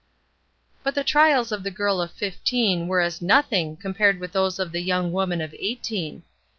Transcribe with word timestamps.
But 0.81 0.95
the 0.95 1.03
trials 1.03 1.51
of 1.51 1.61
the 1.61 1.69
girl 1.69 2.01
of 2.01 2.09
fifteen 2.11 2.87
were 2.87 3.01
as 3.01 3.21
nothing 3.21 3.77
compared 3.77 4.19
with 4.19 4.31
those 4.31 4.57
of 4.57 4.71
the 4.71 4.81
young 4.81 5.11
woman 5.11 5.41
of 5.41 5.53
eighteen. 5.59 6.23